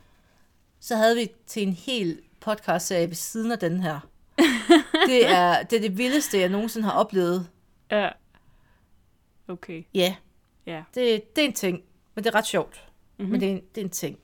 [0.79, 3.99] så havde vi til en hel podcast-serie ved siden af den her.
[5.09, 7.49] det, er, det er det vildeste, jeg nogensinde har oplevet.
[7.91, 8.09] Ja.
[9.47, 9.83] Okay.
[9.93, 10.15] Ja,
[10.65, 10.83] Ja.
[10.95, 11.83] det, det er en ting,
[12.15, 12.87] men det er ret sjovt.
[13.17, 13.31] Mm-hmm.
[13.31, 14.19] Men det er, en, det er en ting.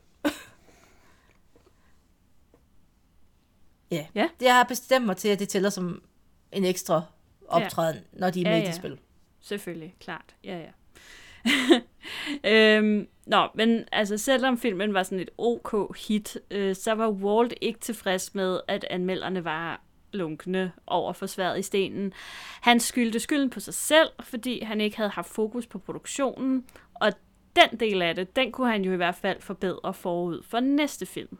[3.91, 4.05] ja.
[4.15, 4.29] Ja.
[4.39, 6.01] Det har bestemt mig til, at det tæller som
[6.51, 7.01] en ekstra
[7.47, 8.19] optræden, ja.
[8.19, 8.99] når de er med Ja, ja, i det spil.
[9.41, 10.35] Selvfølgelig, klart.
[10.43, 10.71] Ja, ja.
[12.77, 17.53] øhm, nå, men altså selvom filmen var sådan et ok hit, øh, så var Walt
[17.61, 22.13] ikke tilfreds med, at anmelderne var lunkne over for sværet i stenen.
[22.61, 27.11] Han skyldte skylden på sig selv, fordi han ikke havde haft fokus på produktionen, og
[27.55, 31.05] den del af det, den kunne han jo i hvert fald forbedre forud for næste
[31.05, 31.37] film.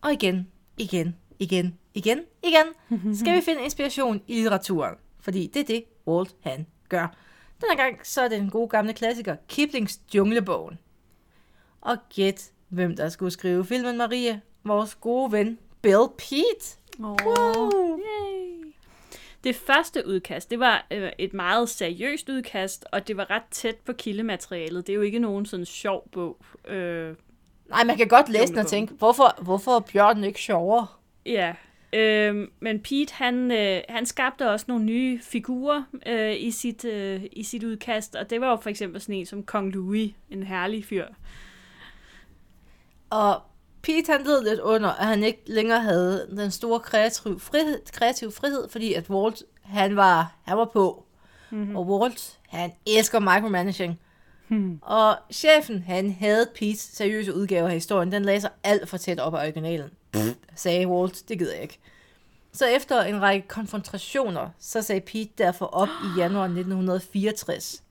[0.00, 4.94] Og igen, igen, igen, igen, igen, skal vi finde inspiration i litteraturen.
[5.20, 7.16] Fordi det er det, Walt han gør.
[7.60, 10.78] Denne gang så er det den gode gamle klassiker, Kiplings Junglebogen.
[11.80, 14.40] Og gæt, hvem der skulle skrive filmen, Marie.
[14.64, 16.76] Vores gode ven, Bill Pete.
[17.02, 17.16] Oh.
[17.24, 17.98] Wow.
[17.98, 18.72] Yay.
[19.44, 23.76] Det første udkast, det var øh, et meget seriøst udkast, og det var ret tæt
[23.76, 24.86] på kildematerialet.
[24.86, 26.36] Det er jo ikke nogen sådan sjov bog.
[26.68, 27.14] Øh,
[27.68, 30.86] Nej, man kan godt læse den og tænke, hvorfor, hvorfor er bjørnen ikke sjovere?
[31.26, 31.54] ja,
[31.92, 37.22] øh, men Pete, han, øh, han skabte også nogle nye figurer øh, i, sit, øh,
[37.32, 40.42] i sit udkast, og det var jo for eksempel sådan en som Kong Louis, en
[40.42, 41.06] herlig fyr.
[43.10, 43.42] Og
[43.88, 48.32] Pete han led lidt under, at han ikke længere havde den store kreative frihed, kreative
[48.32, 51.04] frihed fordi at Walt, han var, han var på.
[51.50, 51.76] Mm-hmm.
[51.76, 54.00] Og Walt, han elsker micromanaging.
[54.48, 54.78] Hmm.
[54.82, 58.12] Og chefen, han havde Pete's seriøse udgave af historien.
[58.12, 59.90] Den læser alt for tæt op af originalen.
[60.12, 61.78] Pff, sagde Walt, det gider jeg ikke.
[62.52, 67.82] Så efter en række konfrontationer, så sagde Pete derfor op i januar 1964.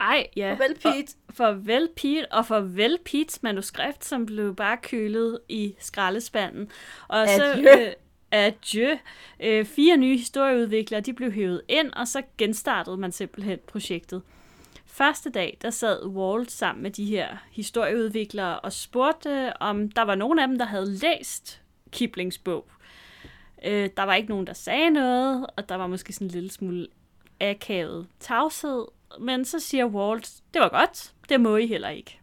[0.00, 0.52] Ej, ja.
[0.52, 1.14] Farvel, Pete.
[1.28, 6.70] Og, farvel Pete, og farvel Pete's manuskript, som blev bare kølet i skraldespanden.
[7.08, 7.64] Og Adieu.
[7.64, 7.92] så, øh,
[8.30, 8.98] adieu.
[9.40, 14.22] Øh, fire nye historieudviklere, de blev hævet ind, og så genstartede man simpelthen projektet.
[14.86, 20.14] Første dag, der sad Walt sammen med de her historieudviklere og spurgte, om der var
[20.14, 21.60] nogen af dem, der havde læst
[21.92, 22.66] Kiplings bog.
[23.64, 26.50] Øh, der var ikke nogen, der sagde noget, og der var måske sådan en lille
[26.50, 26.86] smule
[27.40, 28.84] akavet tavshed.
[29.18, 32.20] Men så siger Walt, det var godt, det må I heller ikke.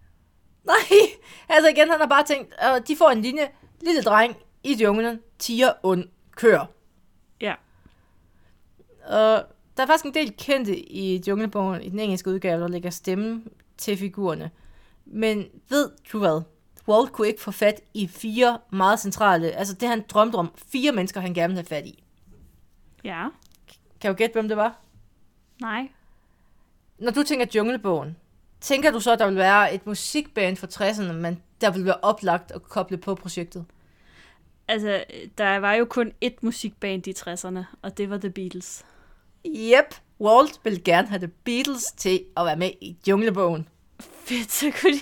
[0.64, 0.76] Nej,
[1.56, 3.50] altså igen, han har bare tænkt, at de får en linje,
[3.82, 6.66] lille dreng i junglen, tiger und, kør.
[7.42, 7.54] Ja.
[9.06, 9.46] Og
[9.78, 13.44] der er faktisk en del kendte i junglebogen, i den engelske udgave, der lægger stemme
[13.78, 14.52] til figurerne.
[15.06, 16.42] Men ved du hvad?
[16.88, 20.92] Walt kunne ikke få fat i fire meget centrale, altså det han drømte om, fire
[20.92, 22.04] mennesker han gerne ville have fat i.
[23.04, 23.28] Ja.
[24.02, 24.80] Kan du gætte, hvem det var?
[25.62, 25.90] Nej.
[27.00, 28.16] Når du tænker junglebogen,
[28.62, 31.98] tænker du så, at der vil være et musikband fra 60'erne, men der vil være
[32.02, 33.66] oplagt at koble på projektet?
[34.68, 35.04] Altså,
[35.38, 38.86] der var jo kun ét musikband i 60'erne, og det var The Beatles.
[39.46, 43.68] Yep, Walt ville gerne have The Beatles til at være med i junglebogen.
[44.00, 45.00] Fedt, så kunne de,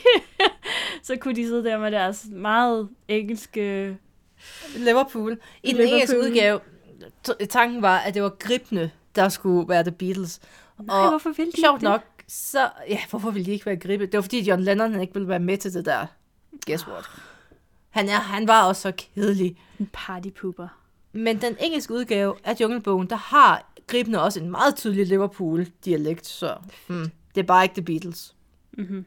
[1.08, 3.98] så kunne de sidde der med deres meget engelske...
[4.76, 5.40] Liverpool.
[5.64, 5.94] I den Liverpool.
[5.94, 6.60] engelske udgave,
[7.50, 10.40] tanken var, at det var gribende, der skulle være The Beatles.
[10.84, 11.90] Nej, og hvorfor ville de sjovt det?
[11.90, 12.70] nok, så...
[12.90, 14.06] Ja, hvorfor ville de ikke være gribe?
[14.06, 16.06] Det var fordi John Lennon han ikke ville være med til det der.
[16.68, 17.06] Guess what?
[17.90, 19.58] Han, er, han var også så kedelig.
[19.80, 20.68] En partypooper.
[21.14, 26.56] Men den engelske udgave af Junglebogen, der har gribende også en meget tydelig Liverpool-dialekt, så
[26.88, 28.36] hmm, det er bare ikke The Beatles.
[28.74, 29.06] Mm-hmm.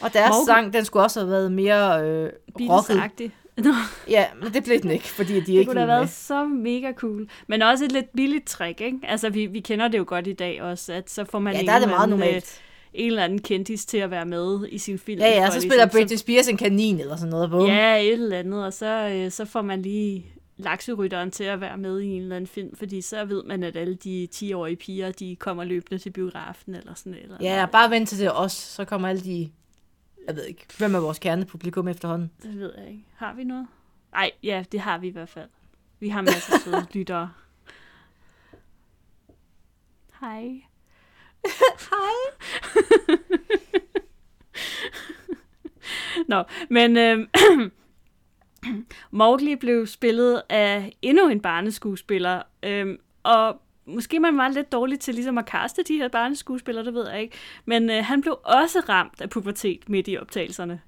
[0.00, 3.30] Og deres Morgan- sang, den skulle også have været mere øh, rocket.
[3.56, 3.72] Nå,
[4.08, 6.06] Ja, men det blev den ikke, fordi de det ikke kunne da ville have med.
[6.06, 7.28] været så mega cool.
[7.46, 8.98] Men også et lidt billigt trick, ikke?
[9.02, 11.60] Altså, vi, vi kender det jo godt i dag også, at så får man Ja,
[11.60, 12.60] en der er det eller meget anden, øh, normalt.
[12.94, 15.20] en eller anden kendis til at være med i sin film.
[15.20, 17.50] Ja, ja, for så ligesom- spiller Britney Spears en kanin eller sådan noget.
[17.50, 17.66] Bum.
[17.66, 20.26] Ja, et eller andet, og så, øh, så får man lige
[20.58, 23.76] lakserytteren til at være med i en eller anden film, fordi så ved man, at
[23.76, 27.70] alle de 10-årige piger, de kommer løbende til biografen eller sådan eller Ja, andet.
[27.70, 29.48] bare vent til det os, så kommer alle de...
[30.26, 32.30] Jeg ved ikke, hvem er vores kernepublikum efterhånden?
[32.42, 33.04] Det ved jeg ikke.
[33.16, 33.66] Har vi noget?
[34.12, 35.48] Nej, ja, det har vi i hvert fald.
[36.00, 37.32] Vi har masser af søde lyttere.
[40.20, 40.42] Hej.
[41.90, 42.16] Hej.
[46.28, 47.28] Nå, men øh,
[49.10, 55.14] Mowgli blev spillet af endnu en barneskuespiller, Øhm, og måske man var lidt dårlig til
[55.14, 57.36] ligesom at kaste de her barneskuespillere, det ved jeg ikke.
[57.64, 60.80] Men øh, han blev også ramt af pubertet midt i optagelserne.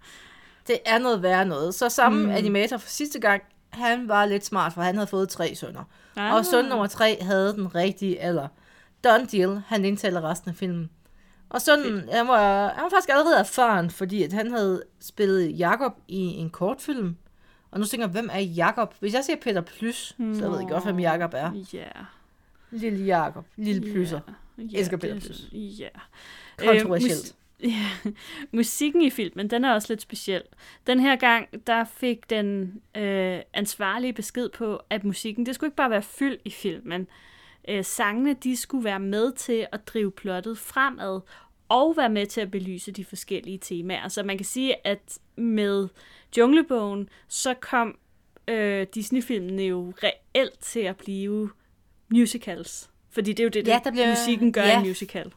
[0.66, 1.74] Det er noget værre noget.
[1.74, 2.30] Så samme mm.
[2.30, 5.84] animator for sidste gang, han var lidt smart, for han havde fået tre sønner.
[6.16, 6.34] Ah.
[6.34, 8.48] Og søn nummer tre havde den rigtige alder.
[9.04, 10.90] Done deal, han indtaler resten af filmen.
[11.50, 15.92] Og sådan, han var, han var faktisk allerede erfaren, fordi at han havde spillet Jakob
[16.08, 17.16] i en kortfilm.
[17.70, 18.94] Og nu tænker jeg, hvem er Jakob?
[19.00, 21.50] Hvis jeg siger Peter Plys, så ved jeg godt, hvem Jakob er.
[21.72, 21.78] Ja.
[21.78, 22.04] Yeah.
[22.70, 24.20] Lille Jakob, lille plysser.
[24.60, 24.70] Yeah.
[24.74, 25.48] Elsker Peter Plys.
[25.52, 25.88] Ja.
[26.56, 27.36] Kontroversielt.
[27.60, 28.10] Øh, ja,
[28.52, 30.42] musikken i filmen, den er også lidt speciel.
[30.86, 35.76] Den her gang, der fik den øh, ansvarlige besked på, at musikken, det skulle ikke
[35.76, 37.06] bare være fyld i filmen.
[37.68, 41.20] Øh, sangene, de skulle være med til at drive plottet fremad,
[41.68, 44.08] og være med til at belyse de forskellige temaer.
[44.08, 45.88] Så man kan sige, at med
[46.36, 47.98] Junglebogen, så kom
[48.48, 51.50] øh, Disney-filmene jo reelt til at blive
[52.12, 52.90] musicals.
[53.10, 54.80] Fordi det er jo det, Ja, der bliver- musikken gør ja.
[54.80, 55.32] en musical.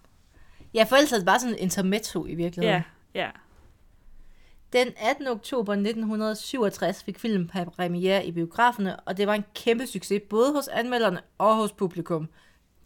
[0.73, 2.83] Ja, for ellers er det bare sådan en intermezzo i virkeligheden.
[3.15, 3.29] Ja, ja.
[4.73, 5.27] Den 18.
[5.27, 10.67] oktober 1967 fik filmen premiere i biograferne, og det var en kæmpe succes, både hos
[10.67, 12.27] anmelderne og hos publikum.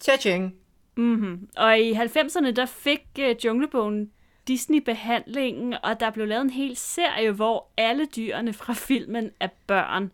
[0.02, 0.54] Cha-ching!
[0.98, 1.50] Mm-hmm.
[1.58, 4.12] Og i 90'erne, der fik uh, Junglebogen
[4.48, 10.12] Disney-behandlingen, og der blev lavet en hel serie, hvor alle dyrene fra filmen er børn.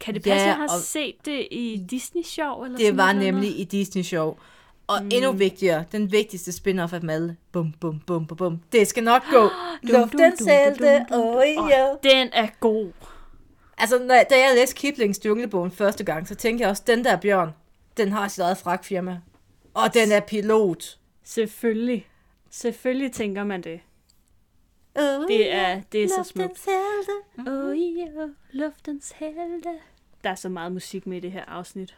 [0.00, 2.64] Kan det passe, Ja, jeg har set det i Disney-show?
[2.64, 3.34] Eller Det var noget?
[3.34, 4.36] nemlig i Disney Show.
[4.86, 5.08] Og mm.
[5.12, 7.36] endnu vigtigere, den vigtigste spin-off af alle.
[7.52, 8.60] Bum, bum, bum, bum, bum.
[8.72, 9.40] Det skal nok gå.
[9.92, 10.20] dum, dum,
[11.12, 11.86] oh ja.
[12.02, 12.92] Den er god.
[13.78, 17.16] Altså, når, da jeg læste Kiplings Junglebogen første gang, så tænkte jeg også, den der
[17.16, 17.50] bjørn,
[17.96, 19.20] den har sit eget fragtfirma.
[19.74, 20.98] Og den er pilot.
[21.24, 22.06] Selvfølgelig.
[22.50, 23.80] Selvfølgelig tænker man det.
[24.94, 26.48] Oh, Det er, det er så smukt.
[26.48, 27.50] Luftens helte.
[27.50, 29.70] Oh yeah, luftens helte.
[30.24, 31.96] Der er så meget musik med i det her afsnit.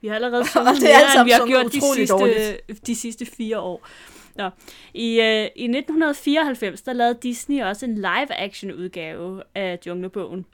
[0.00, 3.60] Vi har allerede sunget er mere, end vi har gjort de sidste, de sidste fire
[3.60, 3.86] år.
[4.34, 4.50] Nå.
[4.94, 10.46] I, øh, I 1994, der lavede Disney også en live-action udgave af Junglebogen.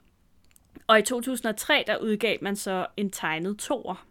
[0.87, 4.05] Og i 2003, der udgav man så en tegnet toer.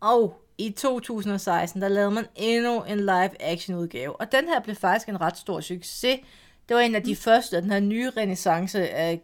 [0.00, 4.16] Og i 2016, der lavede man endnu en live-action udgave.
[4.16, 6.20] Og den her blev faktisk en ret stor succes.
[6.68, 7.16] Det var en af de mm.
[7.16, 9.20] første af den her nye renaissance af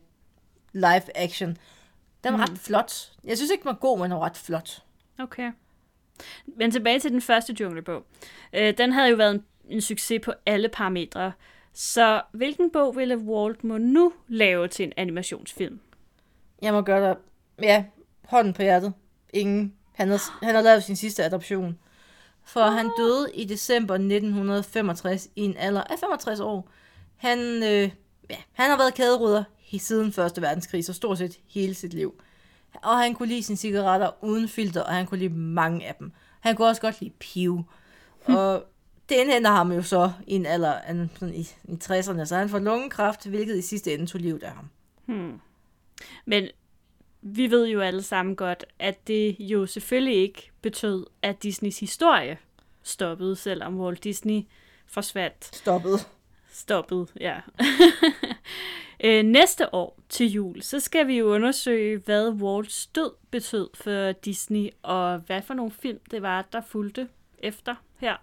[0.73, 1.57] live-action.
[2.25, 2.43] Den var mm.
[2.43, 3.13] ret flot.
[3.25, 4.83] Jeg synes ikke, den var god, men den var ret flot.
[5.19, 5.53] Okay.
[6.47, 8.05] Men tilbage til den første junglebog.
[8.53, 11.33] Øh, den havde jo været en, en succes på alle parametre.
[11.73, 15.81] Så hvilken bog ville Walt må nu lave til en animationsfilm?
[16.63, 17.17] Jeg må gøre dig,
[17.63, 17.85] ja,
[18.25, 18.93] hånden på hjertet.
[19.33, 19.75] Ingen.
[19.93, 21.79] Han har, han har lavet sin sidste adoption.
[22.45, 26.69] For han døde i december 1965 i en alder af 65 år.
[27.17, 27.91] Han, øh,
[28.31, 30.17] ja, han har været kæderudder he- siden 1.
[30.17, 32.23] verdenskrig, så stort set hele sit liv.
[32.83, 36.13] Og han kunne lide sine cigaretter uden filter, og han kunne lide mange af dem.
[36.41, 37.65] Han kunne også godt lide piv.
[38.25, 38.65] Og
[39.09, 42.49] det indhenter ham jo så i en alder af sådan i, i 60'erne, så han
[42.49, 44.71] får lungekræft, hvilket i sidste ende tog livet af ham.
[46.25, 46.49] Men
[47.23, 52.39] vi ved jo alle sammen godt, at det jo selvfølgelig ikke betød, at Disneys historie
[52.83, 54.43] stoppede, selvom Walt Disney
[54.87, 55.57] forsvandt.
[55.57, 56.09] Stoppet.
[56.53, 57.41] Stoppede, ja.
[59.05, 64.13] Øh, Næste år til jul, så skal vi jo undersøge, hvad Walts død betød for
[64.13, 67.09] Disney, og hvad for nogle film det var, der fulgte
[67.39, 68.17] efter her.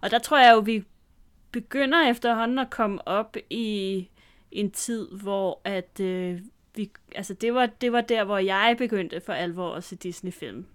[0.00, 0.84] Og der tror jeg jo, vi
[1.52, 4.08] begynder efterhånden at komme op i
[4.50, 6.40] en tid, hvor at øh,
[6.74, 10.66] vi, altså det var, det var der, hvor jeg begyndte for alvor at se Disney-film.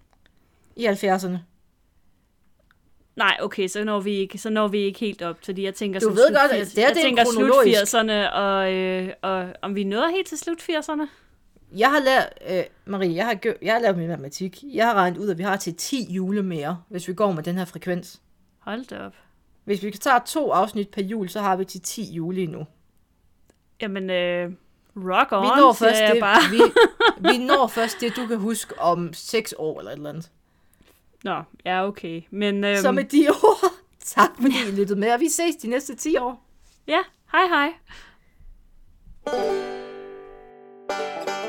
[0.76, 1.36] I 70'erne.
[3.16, 6.00] Nej, okay, så når vi ikke, så når vi ikke helt op, fordi jeg tænker
[6.00, 6.74] Du ved slut godt, at 80'erne.
[6.74, 7.94] det her, jeg det er tænker slut kronologisk.
[7.94, 11.06] 80'erne, og, øh, og om vi nåede helt til slut 80'erne?
[11.76, 14.64] Jeg har lært, øh, Marie, jeg har, gjort, jeg har lavet min matematik.
[14.72, 17.42] Jeg har regnet ud, at vi har til 10 jule mere, hvis vi går med
[17.42, 18.20] den her frekvens.
[18.58, 19.12] Hold da op.
[19.64, 22.66] Hvis vi tager to afsnit per jul, så har vi til 10 jule endnu.
[23.82, 24.50] Jamen, øh,
[24.96, 26.40] rock on, Vi når, først det, bare.
[26.50, 26.60] vi,
[27.30, 30.30] vi når først det, du kan huske om 6 år eller et eller andet.
[31.24, 32.22] Nå, ja, okay.
[32.30, 33.72] Men, øhm, Så med de ord,
[34.04, 36.46] tak fordi I lyttede med, og vi ses de næste 10 år.
[36.86, 37.00] ja,
[37.32, 37.72] hej hej.
[40.88, 41.39] Thank